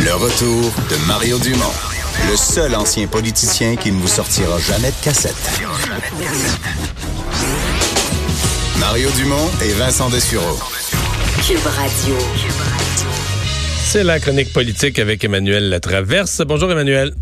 Le 0.00 0.14
retour 0.14 0.72
de 0.90 1.06
Mario 1.06 1.38
Dumont, 1.38 1.72
le 2.30 2.36
seul 2.36 2.74
ancien 2.74 3.06
politicien 3.06 3.76
qui 3.76 3.92
ne 3.92 4.00
vous 4.00 4.08
sortira 4.08 4.58
jamais 4.58 4.88
de 4.90 5.04
cassette. 5.04 5.34
Mario 8.78 9.10
Dumont 9.16 9.50
et 9.64 9.72
Vincent 9.72 10.08
Dessureau. 10.10 10.58
Cube 11.46 11.58
Radio. 11.66 12.16
C'est 13.84 14.04
la 14.04 14.18
chronique 14.20 14.52
politique 14.52 14.98
avec 14.98 15.22
Emmanuel 15.24 15.68
Latraverse. 15.68 16.42
Bonjour 16.46 16.70
Emmanuel. 16.70 17.12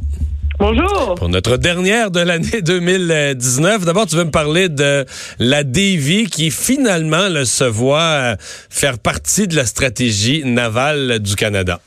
Bonjour. 0.59 1.14
Pour 1.16 1.29
notre 1.29 1.57
dernière 1.57 2.11
de 2.11 2.20
l'année 2.20 2.62
2019, 2.62 3.84
d'abord 3.84 4.07
tu 4.07 4.16
veux 4.16 4.25
me 4.25 4.30
parler 4.30 4.68
de 4.68 5.04
la 5.39 5.64
Davy 5.64 6.27
qui 6.30 6.50
finalement 6.50 7.29
là, 7.29 7.45
se 7.45 7.64
voit 7.64 8.36
faire 8.70 8.98
partie 8.98 9.48
de 9.48 9.57
la 9.57 9.66
stratégie 9.66 10.43
navale 10.45 11.18
du 11.18 11.34
Canada. 11.36 11.80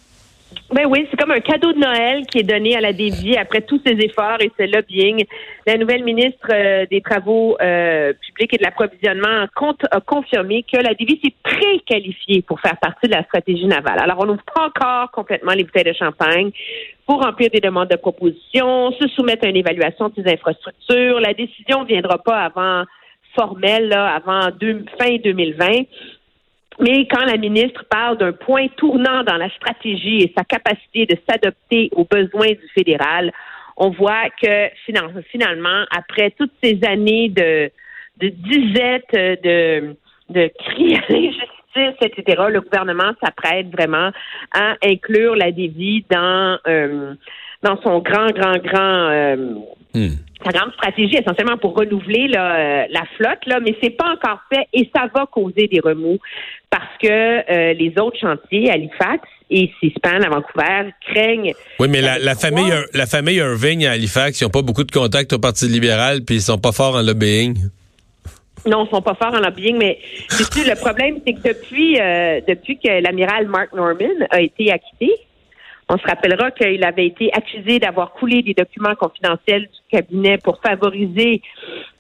Ben 0.74 0.86
oui, 0.88 1.08
c'est 1.10 1.18
comme 1.18 1.32
un 1.32 1.40
cadeau 1.40 1.72
de 1.74 1.80
Noël 1.80 2.26
qui 2.26 2.40
est 2.40 2.44
donné 2.44 2.76
à 2.76 2.82
la 2.82 2.92
Dévie 2.92 3.38
après 3.38 3.62
tous 3.62 3.80
ses 3.86 3.94
efforts 3.94 4.38
et 4.42 4.52
ses 4.58 4.68
lobbying. 4.68 5.24
La 5.66 5.78
nouvelle 5.78 6.04
ministre 6.04 6.48
euh, 6.52 6.86
des 6.90 7.02
Travaux 7.02 7.56
euh, 7.62 8.14
publics 8.14 8.54
et 8.54 8.58
de 8.58 8.64
l'approvisionnement 8.64 9.46
a 9.92 10.00
confirmé 10.02 10.64
que 10.64 10.78
la 10.78 10.94
Dévie 10.94 11.20
s'est 11.24 11.34
préqualifiée 11.44 12.42
pour 12.42 12.60
faire 12.60 12.78
partie 12.78 13.08
de 13.08 13.14
la 13.14 13.24
stratégie 13.24 13.68
navale. 13.68 14.00
Alors, 14.00 14.18
on 14.20 14.26
n'ouvre 14.26 14.44
pas 14.54 14.68
encore 14.68 15.12
complètement 15.12 15.54
les 15.54 15.64
bouteilles 15.64 15.84
de 15.84 15.94
champagne 15.94 16.52
pour 17.06 17.22
remplir 17.22 17.50
des 17.52 17.60
demandes 17.60 17.90
de 17.90 17.96
propositions, 17.96 18.92
se 18.94 19.08
soumettre 19.10 19.46
à 19.46 19.50
une 19.50 19.58
évaluation 19.58 20.10
de 20.10 20.16
ses 20.16 20.34
infrastructures. 20.34 21.20
La 21.20 21.34
décision 21.34 21.84
ne 21.84 21.88
viendra 21.88 22.18
pas 22.18 22.42
avant 22.42 22.84
formelle, 23.36 23.90
là, 23.90 24.16
avant 24.16 24.50
fin 25.00 25.18
2020. 25.24 25.66
Mais 26.80 27.08
quand 27.08 27.24
la 27.26 27.38
ministre 27.38 27.86
parle 27.90 28.18
d'un 28.18 28.34
point 28.34 28.68
tournant 28.78 29.24
dans 29.24 29.38
la 29.38 29.50
stratégie 29.52 30.24
et 30.24 30.34
sa 30.38 30.44
capacité 30.44 31.06
de 31.06 31.18
s'adapter 31.28 31.90
aux 31.94 32.06
besoins 32.06 32.50
du 32.50 32.68
fédéral, 32.74 33.32
on 33.78 33.90
voit 33.90 34.30
que 34.42 34.70
finalement, 34.86 35.84
après 35.96 36.32
toutes 36.32 36.54
ces 36.64 36.80
années 36.86 37.30
de, 37.30 37.72
de 38.18 38.30
disette, 38.30 39.42
de, 39.44 39.96
de 40.30 40.52
cris 40.66 40.96
à 40.96 41.02
l'injustice, 41.10 41.98
etc., 42.02 42.44
le 42.50 42.62
gouvernement 42.62 43.12
s'apprête 43.24 43.70
vraiment 43.70 44.12
à 44.54 44.76
inclure 44.84 45.36
la 45.36 45.52
dévie 45.52 46.06
dans, 46.10 46.58
euh, 46.68 47.14
dans 47.64 47.82
son 47.82 48.00
grand, 48.00 48.28
grand, 48.32 48.58
grand 48.58 49.10
euh, 49.10 49.56
hmm. 49.96 50.18
sa 50.44 50.52
grande 50.52 50.74
stratégie 50.74 51.16
essentiellement 51.16 51.58
pour 51.58 51.76
renouveler 51.76 52.30
euh, 52.36 52.86
la 52.90 53.04
flotte, 53.18 53.46
là, 53.48 53.60
mais 53.60 53.76
c'est 53.82 53.92
pas 53.92 54.12
encore 54.14 54.42
fait 54.52 54.68
et 54.74 54.90
ça 54.96 55.10
va 55.14 55.26
causer 55.26 55.68
des 55.68 55.80
remous 55.80 56.20
parce 56.70 56.98
que 57.02 57.08
euh, 57.08 57.74
les 57.74 57.94
autres 58.00 58.20
chantiers, 58.20 58.70
Halifax 58.70 59.28
et 59.50 59.72
Seaspan 59.80 60.22
à 60.22 60.30
Vancouver, 60.30 60.92
craignent. 61.08 61.54
Oui, 61.80 61.88
mais 61.90 62.02
la, 62.02 62.36
famille, 62.36 62.74
la 62.94 63.06
famille 63.06 63.38
Irving 63.38 63.86
à 63.86 63.92
Halifax, 63.92 64.42
ils 64.42 64.44
n'ont 64.44 64.50
pas 64.50 64.62
beaucoup 64.62 64.84
de 64.84 64.92
contacts 64.92 65.34
au 65.34 65.40
Parti 65.40 65.68
libéral, 65.68 66.22
puis 66.26 66.36
ils 66.36 66.42
sont 66.42 66.58
pas 66.58 66.72
forts 66.72 66.96
en 66.96 67.02
lobbying. 67.02 67.58
Non, 68.66 68.86
ils 68.86 68.90
sont 68.90 69.02
pas 69.02 69.14
forts 69.14 69.34
en 69.34 69.40
lobbying, 69.40 69.78
mais 69.78 70.00
le 70.40 70.76
problème, 70.76 71.20
c'est 71.26 71.34
que 71.34 71.48
depuis, 71.48 72.00
euh, 72.00 72.42
depuis 72.48 72.80
que 72.80 73.02
l'amiral 73.02 73.48
Mark 73.48 73.74
Norman 73.74 74.26
a 74.32 74.42
été 74.42 74.72
acquitté, 74.72 75.12
on 75.90 75.98
se 75.98 76.04
rappellera 76.04 76.52
qu'il 76.52 76.84
avait 76.84 77.06
été 77.06 77.32
accusé 77.34 77.80
d'avoir 77.80 78.14
coulé 78.14 78.42
des 78.42 78.54
documents 78.54 78.96
confidentiels 78.96 79.64
du 79.64 79.80
cabinet 79.90 80.38
pour 80.38 80.60
favoriser 80.62 81.42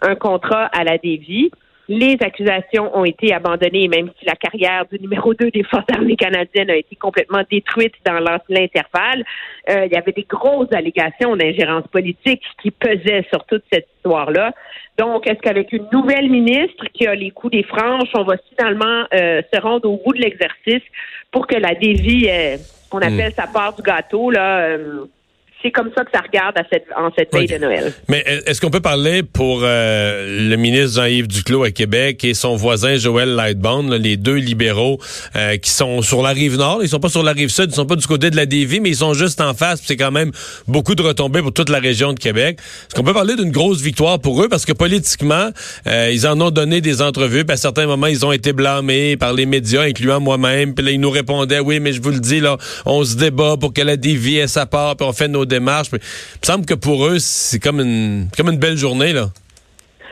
un 0.01 0.15
contrat 0.15 0.65
à 0.65 0.83
la 0.83 0.97
dévie. 0.97 1.51
Les 1.87 2.17
accusations 2.21 2.97
ont 2.97 3.05
été 3.05 3.33
abandonnées, 3.33 3.87
même 3.87 4.09
si 4.19 4.25
la 4.25 4.33
carrière 4.33 4.85
du 4.91 4.99
numéro 4.99 5.33
2 5.33 5.51
des 5.51 5.63
Forces 5.63 5.85
armées 5.93 6.15
canadiennes 6.15 6.71
a 6.71 6.75
été 6.75 6.95
complètement 6.95 7.43
détruite 7.49 7.93
dans 8.05 8.19
l'intervalle. 8.49 9.23
Euh, 9.69 9.85
il 9.85 9.93
y 9.93 9.95
avait 9.95 10.11
des 10.11 10.25
grosses 10.27 10.71
allégations 10.73 11.35
d'ingérence 11.35 11.87
politique 11.87 12.41
qui 12.61 12.71
pesaient 12.71 13.25
sur 13.31 13.45
toute 13.45 13.63
cette 13.71 13.87
histoire-là. 13.97 14.53
Donc, 14.97 15.27
est-ce 15.27 15.39
qu'avec 15.39 15.71
une 15.73 15.87
nouvelle 15.91 16.29
ministre 16.29 16.85
qui 16.93 17.05
a 17.05 17.13
les 17.13 17.29
coups 17.31 17.53
des 17.53 17.63
franches, 17.63 18.09
on 18.15 18.23
va 18.23 18.35
finalement 18.49 19.05
euh, 19.13 19.41
se 19.53 19.61
rendre 19.61 19.89
au 19.89 20.01
bout 20.03 20.13
de 20.13 20.21
l'exercice 20.21 20.83
pour 21.31 21.45
que 21.45 21.55
la 21.55 21.75
dévie, 21.75 22.27
euh, 22.29 22.57
qu'on 22.89 22.99
appelle 22.99 23.29
hmm. 23.29 23.41
sa 23.41 23.47
part 23.47 23.75
du 23.75 23.83
gâteau, 23.83 24.31
là, 24.31 24.77
c'est 25.65 25.71
comme 25.71 25.89
ça 25.95 26.03
que 26.03 26.11
ça 26.13 26.21
regarde 26.21 26.55
à 26.57 26.63
cette, 26.71 26.85
en 26.95 27.09
cette 27.17 27.33
veille 27.33 27.47
de 27.47 27.57
Noël. 27.57 27.91
Mais 28.07 28.23
est-ce 28.45 28.61
qu'on 28.61 28.69
peut 28.69 28.81
parler 28.81 29.23
pour 29.23 29.61
euh, 29.63 30.47
le 30.47 30.55
ministre 30.57 31.01
Jean-Yves 31.01 31.27
Duclos 31.27 31.63
à 31.63 31.71
Québec 31.71 32.23
et 32.23 32.35
son 32.35 32.55
voisin 32.55 32.97
Joël 32.97 33.29
Lightbound, 33.29 33.91
les 33.91 34.15
deux 34.15 34.35
libéraux 34.35 34.99
euh, 35.35 35.57
qui 35.57 35.71
sont 35.71 36.03
sur 36.03 36.21
la 36.21 36.29
rive 36.29 36.57
nord, 36.57 36.79
ils 36.83 36.89
sont 36.89 36.99
pas 36.99 37.09
sur 37.09 37.23
la 37.23 37.31
rive 37.31 37.49
sud, 37.49 37.71
ils 37.71 37.75
sont 37.75 37.87
pas 37.87 37.95
du 37.95 38.05
côté 38.05 38.29
de 38.29 38.35
la 38.35 38.45
Dévie, 38.45 38.79
mais 38.79 38.89
ils 38.89 38.95
sont 38.95 39.15
juste 39.15 39.41
en 39.41 39.55
face. 39.55 39.81
C'est 39.83 39.97
quand 39.97 40.11
même 40.11 40.31
beaucoup 40.67 40.93
de 40.93 41.01
retombées 41.01 41.41
pour 41.41 41.51
toute 41.51 41.69
la 41.69 41.79
région 41.79 42.13
de 42.13 42.19
Québec. 42.19 42.59
Est-ce 42.59 42.95
qu'on 42.95 43.03
peut 43.03 43.13
parler 43.13 43.35
d'une 43.35 43.51
grosse 43.51 43.81
victoire 43.81 44.19
pour 44.19 44.43
eux? 44.43 44.47
Parce 44.47 44.65
que 44.65 44.73
politiquement, 44.73 45.49
euh, 45.87 46.11
ils 46.13 46.27
en 46.27 46.39
ont 46.41 46.51
donné 46.51 46.79
des 46.79 47.01
entrevues. 47.01 47.43
Puis 47.43 47.55
à 47.55 47.57
certains 47.57 47.87
moments, 47.87 48.07
ils 48.07 48.23
ont 48.23 48.31
été 48.31 48.53
blâmés 48.53 49.17
par 49.17 49.33
les 49.33 49.47
médias, 49.47 49.81
incluant 49.81 50.19
moi-même. 50.19 50.75
Puis 50.75 50.85
là, 50.85 50.91
ils 50.91 50.99
nous 50.99 51.09
répondaient, 51.09 51.59
oui, 51.59 51.79
mais 51.79 51.91
je 51.91 52.01
vous 52.03 52.11
le 52.11 52.19
dis 52.19 52.39
là, 52.39 52.57
on 52.85 53.03
se 53.03 53.15
débat 53.15 53.55
pour 53.59 53.73
que 53.73 53.81
la 53.81 53.97
Dévie 53.97 54.37
ait 54.37 54.47
sa 54.47 54.67
part, 54.67 54.95
puis 54.95 55.07
on 55.07 55.13
fait 55.13 55.27
nos 55.27 55.45
il 55.57 55.97
me 55.97 56.45
semble 56.45 56.65
que 56.65 56.73
pour 56.73 57.05
eux, 57.05 57.19
c'est 57.19 57.59
comme 57.59 57.79
une, 57.79 58.27
comme 58.35 58.49
une 58.49 58.59
belle 58.59 58.77
journée, 58.77 59.13
là. 59.13 59.27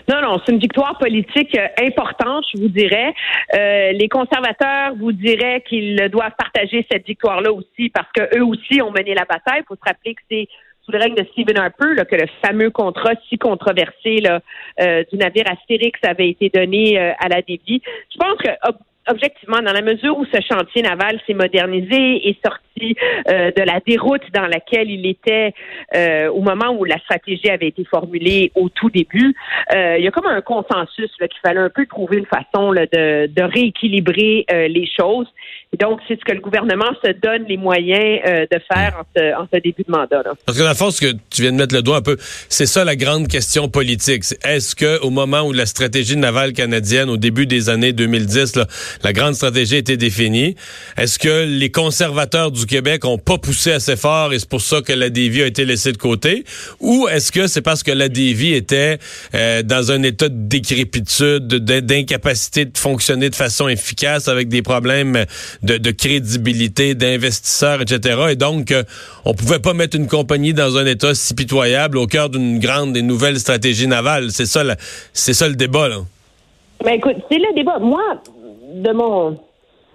Non, 0.09 0.21
non, 0.21 0.41
c'est 0.45 0.51
une 0.51 0.59
victoire 0.59 0.97
politique 0.97 1.57
euh, 1.57 1.67
importante, 1.81 2.45
je 2.53 2.61
vous 2.61 2.67
dirais. 2.67 3.13
Euh, 3.55 3.91
les 3.93 4.09
conservateurs 4.09 4.95
vous 4.99 5.13
diraient 5.13 5.63
qu'ils 5.67 6.09
doivent 6.11 6.35
partager 6.37 6.85
cette 6.91 7.05
victoire-là 7.05 7.51
aussi 7.53 7.89
parce 7.89 8.07
qu'eux 8.13 8.43
aussi 8.43 8.81
ont 8.81 8.91
mené 8.91 9.13
la 9.13 9.25
bataille. 9.25 9.61
Il 9.61 9.65
faut 9.67 9.75
se 9.75 9.85
rappeler 9.85 10.15
que 10.15 10.21
c'est 10.29 10.47
sous 10.83 10.91
le 10.91 10.99
règne 10.99 11.15
de 11.15 11.25
Stephen 11.31 11.57
Harper 11.57 12.03
que 12.09 12.15
le 12.17 12.27
fameux 12.45 12.69
contrat 12.69 13.13
si 13.29 13.37
controversé 13.37 14.21
euh, 14.81 15.03
du 15.09 15.17
navire 15.17 15.45
Astérix 15.49 15.97
avait 16.03 16.29
été 16.29 16.49
donné 16.49 16.99
à 16.99 17.29
la 17.29 17.41
Dévie. 17.41 17.81
Je 18.11 18.17
pense 18.17 18.37
que 18.39 18.49
objectivement, 19.07 19.61
dans 19.61 19.73
la 19.73 19.81
mesure 19.81 20.17
où 20.17 20.25
ce 20.25 20.39
chantier 20.41 20.81
naval 20.81 21.19
s'est 21.27 21.33
modernisé 21.33 22.27
et 22.27 22.37
sorti 22.43 22.95
euh, 23.29 23.51
de 23.51 23.61
la 23.61 23.79
déroute 23.85 24.23
dans 24.33 24.47
laquelle 24.47 24.89
il 24.89 25.05
était 25.05 25.53
euh, 25.95 26.29
au 26.29 26.41
moment 26.41 26.71
où 26.77 26.85
la 26.85 26.97
stratégie 26.99 27.49
avait 27.49 27.67
été 27.67 27.83
formulée 27.85 28.51
au 28.55 28.69
tout 28.69 28.89
début, 28.89 29.35
euh, 29.75 29.97
il 29.97 30.03
y 30.03 30.07
a 30.07 30.11
comme 30.11 30.25
un 30.25 30.41
consensus 30.41 31.11
qu'il 31.17 31.39
fallait 31.45 31.59
un 31.59 31.69
peu 31.69 31.85
trouver 31.85 32.17
une 32.17 32.25
façon 32.25 32.71
là, 32.71 32.85
de, 32.85 33.27
de, 33.27 33.43
rééquilibrer 33.43 34.45
les 34.49 34.87
choses. 34.87 35.27
Donc, 35.79 35.99
c'est 36.07 36.19
ce 36.19 36.25
que 36.25 36.33
le 36.33 36.41
gouvernement 36.41 36.91
se 37.03 37.11
donne 37.11 37.45
les 37.47 37.57
moyens 37.57 38.21
de 38.23 38.59
faire 38.71 38.99
en 38.99 39.03
ce, 39.15 39.35
en 39.35 39.47
ce, 39.51 39.59
début 39.59 39.83
de 39.87 39.91
mandat. 39.91 40.21
Là. 40.23 40.33
Parce 40.45 40.57
que 40.57 40.63
la 40.63 40.75
force 40.75 40.99
que 40.99 41.11
tu 41.29 41.41
viens 41.41 41.51
de 41.51 41.57
mettre 41.57 41.75
le 41.75 41.81
doigt 41.81 41.97
un 41.97 42.01
peu, 42.01 42.17
c'est 42.49 42.65
ça 42.65 42.83
la 42.83 42.95
grande 42.95 43.27
question 43.27 43.69
politique. 43.69 44.23
Est-ce 44.43 44.75
que 44.75 45.01
au 45.01 45.09
moment 45.09 45.41
où 45.41 45.51
la 45.51 45.65
stratégie 45.65 46.17
navale 46.17 46.53
canadienne, 46.53 47.09
au 47.09 47.17
début 47.17 47.47
des 47.47 47.69
années 47.69 47.93
2010, 47.93 48.55
là, 48.55 48.67
la 49.03 49.13
grande 49.13 49.35
stratégie 49.35 49.75
a 49.75 49.77
été 49.79 49.97
définie. 49.97 50.55
Est-ce 50.97 51.19
que 51.19 51.45
les 51.45 51.71
conservateurs 51.71 52.51
du 52.51 52.65
Québec 52.65 53.05
ont 53.05 53.17
pas 53.17 53.37
poussé 53.37 53.71
assez 53.71 53.95
fort 53.95 54.33
et 54.33 54.39
c'est 54.39 54.49
pour 54.49 54.61
ça 54.61 54.81
que 54.81 54.93
la 54.93 55.09
dévie 55.09 55.43
a 55.43 55.47
été 55.47 55.65
laissée 55.65 55.91
de 55.91 55.97
côté? 55.97 56.43
Ou 56.79 57.07
est-ce 57.07 57.31
que 57.31 57.47
c'est 57.47 57.61
parce 57.61 57.83
que 57.83 57.91
la 57.91 58.09
dévie 58.09 58.53
était 58.53 58.97
euh, 59.35 59.63
dans 59.63 59.91
un 59.91 60.03
état 60.03 60.29
de 60.29 60.47
décrépitude, 60.47 61.47
d'incapacité 61.47 62.65
de 62.65 62.77
fonctionner 62.77 63.29
de 63.29 63.35
façon 63.35 63.67
efficace 63.67 64.27
avec 64.27 64.49
des 64.49 64.61
problèmes 64.61 65.25
de, 65.63 65.91
crédibilité, 65.91 66.93
d'investisseurs, 66.93 67.81
etc. 67.81 68.31
Et 68.31 68.35
donc, 68.35 68.71
euh, 68.71 68.83
on 69.25 69.33
pouvait 69.33 69.59
pas 69.59 69.73
mettre 69.73 69.97
une 69.97 70.07
compagnie 70.07 70.53
dans 70.53 70.77
un 70.77 70.85
état 70.85 71.15
si 71.15 71.33
pitoyable 71.33 71.97
au 71.97 72.07
cœur 72.07 72.29
d'une 72.29 72.59
grande 72.59 72.95
et 72.97 73.01
nouvelle 73.01 73.39
stratégie 73.39 73.87
navale. 73.87 74.31
C'est 74.31 74.45
ça, 74.45 74.63
c'est 75.13 75.33
ça 75.33 75.47
le 75.47 75.55
débat, 75.55 75.87
là. 75.87 75.97
Ben 76.83 76.93
écoute, 76.95 77.15
c'est 77.31 77.37
le 77.37 77.53
débat. 77.55 77.79
Moi, 77.79 78.03
de 78.73 78.91
mon 78.91 79.37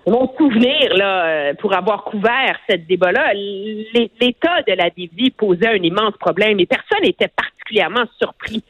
mon 0.06 0.32
souvenir 0.38 0.94
là, 0.94 1.26
euh, 1.26 1.54
pour 1.54 1.76
avoir 1.76 2.04
couvert 2.04 2.58
cette 2.66 2.86
débat-là, 2.86 3.34
l'état 3.34 4.62
de 4.66 4.72
la 4.72 4.88
dévie 4.88 5.30
posait 5.30 5.68
un 5.68 5.82
immense 5.82 6.14
problème 6.18 6.58
et 6.60 6.66
personne 6.66 7.02
n'était 7.02 7.28
particulièrement 7.28 8.04
surpris 8.18 8.62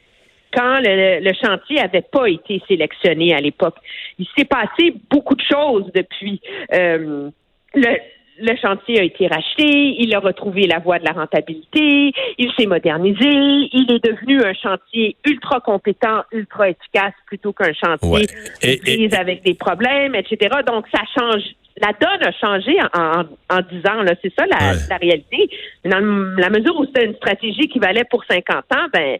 quand 0.53 0.79
le, 0.83 1.31
chantier 1.33 1.77
n'avait 1.77 2.01
pas 2.01 2.27
été 2.27 2.61
sélectionné 2.67 3.33
à 3.33 3.39
l'époque. 3.39 3.75
Il 4.17 4.27
s'est 4.37 4.45
passé 4.45 4.93
beaucoup 5.09 5.35
de 5.35 5.43
choses 5.49 5.91
depuis. 5.93 6.41
Euh, 6.73 7.29
le, 7.75 7.97
le 8.41 8.55
chantier 8.55 8.99
a 8.99 9.03
été 9.03 9.27
racheté, 9.27 9.95
il 9.99 10.13
a 10.15 10.19
retrouvé 10.19 10.65
la 10.65 10.79
voie 10.79 10.99
de 10.99 11.05
la 11.05 11.11
rentabilité, 11.11 12.11
il 12.37 12.51
s'est 12.57 12.65
modernisé, 12.65 13.27
il 13.27 13.87
est 13.89 14.03
devenu 14.03 14.41
un 14.43 14.53
chantier 14.53 15.17
ultra 15.25 15.59
compétent, 15.59 16.23
ultra 16.31 16.69
efficace 16.69 17.13
plutôt 17.25 17.53
qu'un 17.53 17.73
chantier 17.73 18.09
ouais. 18.09 19.15
avec 19.15 19.43
des 19.43 19.53
problèmes, 19.53 20.15
etc. 20.15 20.49
Donc 20.65 20.85
ça 20.93 21.01
change. 21.17 21.43
La 21.81 21.93
donne 21.93 22.27
a 22.27 22.31
changé 22.33 22.77
en, 22.93 23.21
en, 23.55 23.61
10 23.61 23.87
ans, 23.89 24.03
là. 24.03 24.13
C'est 24.21 24.33
ça 24.37 24.45
la, 24.47 24.73
la 24.89 24.97
réalité. 24.97 25.49
Dans 25.85 26.35
la 26.37 26.49
mesure 26.49 26.77
où 26.77 26.85
c'est 26.93 27.05
une 27.05 27.15
stratégie 27.15 27.69
qui 27.69 27.79
valait 27.79 28.03
pour 28.09 28.23
50 28.25 28.57
ans, 28.75 28.87
ben 28.91 29.17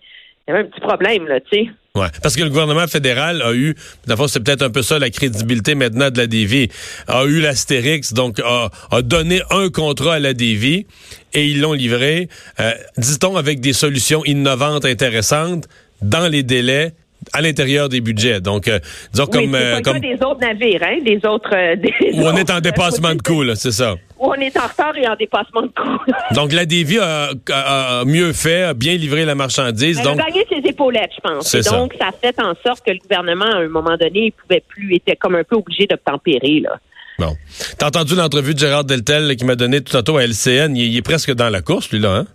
y 0.50 0.51
avait 0.51 0.68
un 0.68 0.69
petit 0.69 0.81
problème, 0.81 1.28
là, 1.28 1.40
tu 1.40 1.66
sais. 1.66 1.69
Ouais, 1.96 2.07
parce 2.22 2.36
que 2.36 2.44
le 2.44 2.50
gouvernement 2.50 2.88
fédéral 2.88 3.42
a 3.42 3.54
eu, 3.54 3.75
d'abord 4.06 4.30
c'est 4.30 4.40
peut-être 4.40 4.62
un 4.62 4.69
peu 4.69 4.84
ça 4.84 5.00
la 5.00 5.10
crédibilité 5.10 5.74
maintenant 5.74 6.12
de 6.12 6.18
la 6.18 6.28
DV, 6.28 6.69
a 7.07 7.25
eu 7.25 7.42
l'astérix, 7.42 8.13
donc 8.13 8.40
a, 8.40 8.69
a, 8.92 9.01
donné 9.01 9.42
un 9.50 9.69
contrat 9.69 10.16
à 10.16 10.19
la 10.19 10.34
DV 10.34 10.86
et 11.34 11.46
ils 11.46 11.60
l'ont 11.60 11.74
livré, 11.74 12.30
euh, 12.60 12.72
dit-on, 12.98 13.36
avec 13.38 13.60
des 13.60 13.74
solutions 13.74 14.24
innovantes, 14.25 14.86
intéressantes, 14.86 15.68
dans 16.01 16.28
les 16.28 16.44
délais 16.44 16.94
à 17.34 17.42
l'intérieur 17.42 17.90
des 17.90 18.02
budgets. 18.02 18.40
Donc, 18.42 18.68
euh, 18.68 18.80
disons 19.14 19.26
Oui, 19.31 19.46
comme... 19.46 19.56
euh, 19.56 19.76
pas 19.76 19.81
comme 19.81 20.00
des 20.00 20.16
autres 20.16 20.40
navires, 20.42 20.81
hein, 20.84 20.98
des 21.04 21.20
autres... 21.26 21.54
euh, 21.56 21.76
des 21.76 21.94
où 22.14 22.22
on 22.24 22.36
est 22.36 22.50
en 22.50 22.58
euh, 22.58 22.62
dépassement 22.62 23.14
de 23.16 23.22
coûts, 23.22 23.44
là, 23.44 23.56
c'est 23.56 23.72
ça. 23.72 23.96
Où 24.20 24.30
on 24.31 24.34
est 24.36 24.56
en 24.58 24.68
retard 24.68 24.98
et 24.98 25.08
en 25.08 25.16
dépassement 25.16 25.62
de 25.62 25.68
coûts. 25.68 26.12
Donc, 26.36 26.52
la 26.52 26.66
DV 26.66 27.00
a, 27.00 27.30
a- 27.52 28.00
a 28.02 28.06
mieux 28.06 28.34
fait, 28.34 28.64
a 28.64 28.74
bien 28.74 28.96
livré 28.96 29.26
la 29.26 29.36
marchandise. 29.36 29.98
Elle 30.00 30.04
donc, 30.06 30.20
a 30.20 30.26
gagné 30.26 30.46
ses 30.50 30.68
épaulettes, 30.70 31.12
je 31.16 31.22
pense. 31.22 31.54
Et 31.56 31.64
ça. 31.64 31.78
donc, 31.78 31.94
ça. 32.00 32.08
a 32.08 32.12
fait 32.12 32.40
en 32.42 32.54
sorte 32.66 32.86
que 32.86 32.92
le 32.92 33.00
gouvernement, 33.00 33.46
à 33.46 33.58
un 33.60 33.68
moment 33.70 33.96
donné, 33.98 34.26
il 34.28 34.31
pouvait 34.31 34.64
plus, 34.68 34.96
était 34.96 35.16
comme 35.16 35.36
un 35.36 35.44
peu 35.44 35.56
obligé 35.56 35.86
d'obtempérer, 35.88 36.60
là. 36.62 36.72
bon. 37.18 37.36
T'as 37.78 37.88
entendu 37.88 38.16
l'entrevue 38.16 38.54
de 38.54 38.60
Gérard 38.60 38.84
Deltel 38.84 39.36
qui 39.38 39.46
m'a 39.46 39.56
donné 39.56 39.81
tout 39.81 39.94
tantôt 39.94 40.18
à 40.18 40.24
LCN. 40.26 40.76
Il, 40.76 40.84
il 40.92 40.98
est 40.98 41.02
presque 41.02 41.34
dans 41.34 41.50
la 41.50 41.62
course, 41.62 41.90
lui, 41.92 42.00
là, 42.00 42.12
hein? 42.16 42.26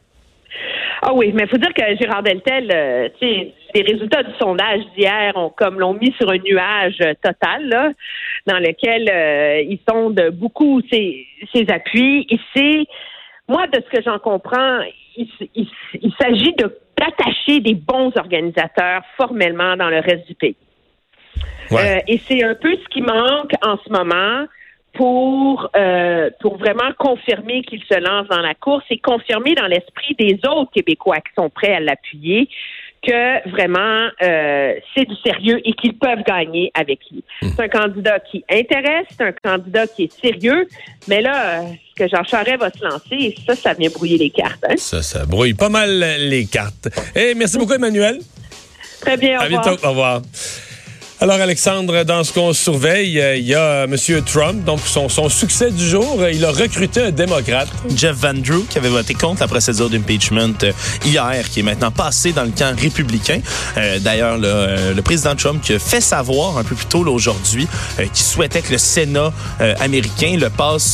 Ah 1.07 1.13
oui, 1.13 1.33
mais 1.35 1.43
il 1.45 1.49
faut 1.49 1.59
dire 1.59 1.75
que 1.75 1.97
Gérard 2.01 2.23
Deltel, 2.23 2.71
euh, 2.73 3.09
tu 3.21 3.27
sais, 3.27 3.53
les 3.75 3.83
résultats 3.83 4.23
du 4.23 4.33
sondage 4.39 4.81
d'hier 4.97 5.33
ont 5.37 5.51
comme 5.51 5.79
l'ont 5.79 5.93
mis 5.93 6.15
sur 6.19 6.31
un 6.31 6.39
nuage 6.39 6.97
euh, 7.03 7.13
total, 7.23 7.69
là, 7.69 7.91
dans 8.47 8.59
lequel 8.59 9.11
euh, 9.11 9.61
ils 9.61 9.81
sondent 9.89 10.31
beaucoup 10.33 10.81
ses, 10.91 11.27
ses 11.53 11.67
appuis. 11.71 12.27
Et 12.31 12.39
c'est, 12.55 12.87
moi, 13.49 13.67
de 13.67 13.83
ce 13.85 13.97
que 13.97 14.03
j'en 14.03 14.19
comprends, 14.19 14.81
il 15.17 16.13
s'agit 16.19 16.55
de 16.55 16.75
d'attacher 16.99 17.61
des 17.61 17.75
bons 17.75 18.13
organisateurs 18.17 19.03
formellement 19.17 19.77
dans 19.77 19.89
le 19.89 20.01
reste 20.01 20.27
du 20.27 20.35
pays. 20.35 20.57
Ouais. 21.71 21.97
Euh, 21.99 22.01
et 22.07 22.19
c'est 22.19 22.45
un 22.45 22.55
peu 22.55 22.75
ce 22.77 22.89
qui 22.89 23.03
manque 23.03 23.53
en 23.63 23.77
ce 23.85 23.91
moment 23.91 24.47
pour 24.95 25.71
euh, 25.77 26.31
pour 26.41 26.57
vraiment 26.59 26.93
confirmer 26.99 27.63
qu'il 27.63 27.83
se 27.83 27.99
lance 27.99 28.29
dans 28.29 28.41
la 28.41 28.55
course 28.55 28.85
et 28.91 28.99
confirmer 28.99 29.55
dans 29.55 29.67
l'esprit 29.67 30.15
des 30.19 30.39
autres 30.49 30.71
Québécois 30.73 31.17
qui 31.17 31.33
sont 31.37 31.51
prêts 31.51 31.75
à 31.75 31.81
l'appuyer 31.81 32.49
que 33.07 33.51
vraiment 33.51 34.09
euh, 34.23 34.73
c'est 34.95 35.05
du 35.07 35.15
sérieux 35.27 35.61
et 35.63 35.75
qu'ils 35.75 35.99
peuvent 35.99 36.23
gagner 36.27 36.71
avec 36.73 37.01
lui. 37.13 37.23
C'est 37.43 37.61
un 37.61 37.69
candidat 37.69 38.19
qui 38.21 38.43
intéresse, 38.51 39.07
c'est 39.11 39.25
un 39.25 39.33
candidat 39.33 39.87
qui 39.87 40.05
est 40.05 40.21
sérieux, 40.23 40.67
mais 41.07 41.21
là, 41.21 41.61
euh, 41.61 41.63
que 41.99 42.09
Jean 42.09 42.25
Charest 42.25 42.59
va 42.61 42.71
se 42.71 42.83
lancer, 42.83 43.35
ça, 43.47 43.55
ça 43.57 43.75
vient 43.75 43.91
brouiller 43.91 44.17
les 44.17 44.31
cartes. 44.31 44.65
hein. 44.67 44.75
Ça, 44.79 45.03
ça 45.03 45.27
brouille 45.27 45.53
pas 45.53 45.69
mal 45.69 45.91
les 46.19 46.47
cartes. 46.47 46.89
Et 47.15 47.35
merci 47.35 47.59
beaucoup, 47.59 47.75
Emmanuel. 47.75 48.21
Très 49.03 49.19
bien, 49.19 49.39
au 49.39 49.43
À 49.43 49.45
revoir. 49.45 49.63
bientôt. 49.65 49.87
Au 49.87 49.91
revoir. 49.91 50.23
Alors, 51.21 51.41
Alexandre, 51.41 52.03
dans 52.03 52.23
ce 52.25 52.33
qu'on 52.33 52.53
surveille, 52.53 53.19
euh, 53.21 53.37
il 53.37 53.47
y 53.47 53.55
a 53.55 53.85
M. 53.85 53.97
Trump, 54.27 54.65
donc 54.65 54.81
son, 54.85 55.09
son 55.09 55.29
succès 55.29 55.71
du 55.71 55.89
jour. 55.89 56.19
euh, 56.21 56.33
Il 56.33 56.45
a 56.45 56.51
recruté 56.51 57.01
un 57.03 57.13
démocrate. 57.13 57.69
Jeff 57.97 58.17
Van 58.17 58.35
Drew, 58.35 58.65
qui 58.69 58.79
avait 58.79 58.89
voté 58.89 59.15
contre 59.15 59.41
la 59.41 59.47
procédure 59.47 59.89
d'impeachment 59.89 60.53
euh, 60.65 60.73
hier, 61.05 61.49
qui 61.49 61.61
est 61.61 61.63
maintenant 61.63 61.93
passé 61.93 62.33
dans 62.33 62.43
le 62.43 62.51
camp 62.51 62.75
républicain. 62.79 63.41
Euh, 63.79 64.01
D'ailleurs, 64.01 64.37
le, 64.39 64.49
euh, 64.49 65.03
président 65.03 65.35
Trump 65.37 65.63
qui 65.63 65.75
a 65.75 65.79
fait 65.79 66.01
savoir 66.01 66.59
un 66.59 66.65
peu 66.65 66.75
plus 66.75 66.87
tôt 66.87 67.07
aujourd'hui 67.07 67.69
euh, 68.01 68.07
qu'il 68.13 68.25
souhaitait 68.27 68.61
que 68.61 68.73
le 68.73 68.79
Sénat 68.79 69.33
euh, 69.61 69.75
américain 69.81 70.37
le 70.37 70.49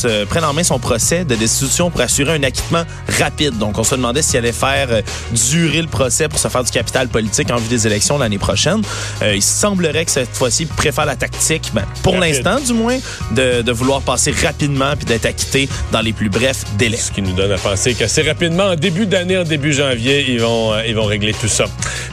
euh, 0.05 0.25
prenne 0.27 0.43
en 0.45 0.53
main 0.53 0.63
son 0.63 0.77
procès 0.79 1.25
de 1.25 1.33
destitution 1.35 1.89
pour 1.89 2.01
assurer 2.01 2.35
un 2.35 2.43
acquittement 2.43 2.83
rapide. 3.19 3.57
Donc, 3.57 3.77
on 3.79 3.83
se 3.83 3.95
demandait 3.95 4.21
s'il 4.21 4.37
allait 4.37 4.51
faire 4.51 4.87
euh, 4.91 5.01
durer 5.49 5.81
le 5.81 5.87
procès 5.87 6.29
pour 6.29 6.37
se 6.39 6.47
faire 6.47 6.63
du 6.63 6.71
capital 6.71 7.07
politique 7.09 7.49
en 7.51 7.57
vue 7.57 7.69
des 7.69 7.87
élections 7.87 8.17
l'année 8.19 8.37
prochaine. 8.37 8.81
Euh, 9.23 9.35
il 9.35 9.41
semblerait 9.41 10.05
que 10.05 10.10
cette 10.11 10.35
fois-ci, 10.35 10.63
il 10.63 10.67
préfère 10.67 11.05
la 11.05 11.15
tactique, 11.15 11.71
ben, 11.73 11.85
pour 12.03 12.17
l'instant 12.17 12.59
du 12.59 12.73
moins, 12.73 12.97
de, 13.31 13.61
de 13.61 13.71
vouloir 13.71 14.01
passer 14.01 14.31
rapidement 14.31 14.93
puis 14.95 15.05
d'être 15.05 15.25
acquitté 15.25 15.69
dans 15.91 16.01
les 16.01 16.13
plus 16.13 16.29
brefs 16.29 16.65
délais. 16.77 16.97
Ce 16.97 17.11
qui 17.11 17.21
nous 17.21 17.33
donne 17.33 17.51
à 17.51 17.57
penser 17.57 17.93
qu'assez 17.93 18.21
rapidement, 18.23 18.65
en 18.65 18.75
début 18.75 19.05
d'année, 19.05 19.37
en 19.37 19.43
début 19.43 19.73
janvier, 19.73 20.25
ils 20.27 20.41
vont, 20.41 20.73
euh, 20.73 20.85
ils 20.85 20.95
vont 20.95 21.05
régler 21.05 21.33
tout 21.33 21.47
ça. 21.47 21.65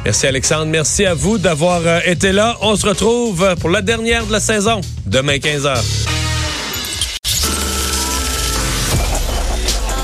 Merci 0.04 0.26
Alexandre. 0.26 0.66
Merci 0.66 1.06
à 1.06 1.14
vous 1.14 1.38
d'avoir 1.38 1.80
euh, 1.84 2.00
été 2.04 2.32
là. 2.32 2.56
On 2.60 2.76
se 2.76 2.86
retrouve 2.86 3.42
euh, 3.42 3.56
pour 3.56 3.70
la 3.70 3.82
dernière 3.82 4.24
de 4.26 4.32
la 4.32 4.40
saison, 4.40 4.80
demain 5.06 5.36
15h. 5.36 5.78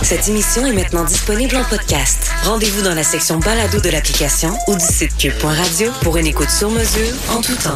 Cette 0.03 0.29
émission 0.29 0.67
est 0.67 0.73
maintenant 0.73 1.05
disponible 1.05 1.57
en 1.57 1.65
podcast. 1.65 2.24
Rendez-vous 2.45 2.83
dans 2.83 2.93
la 2.93 3.03
section 3.03 3.39
balado 3.39 3.81
de 3.81 3.89
l'application 3.89 4.55
ou 4.69 4.77
du 4.77 4.85
site 4.85 5.17
cube.radio 5.17 5.91
pour 6.03 6.19
une 6.19 6.27
écoute 6.27 6.51
sur 6.51 6.71
mesure 6.71 7.15
en 7.31 7.41
tout 7.41 7.55
temps. 7.55 7.73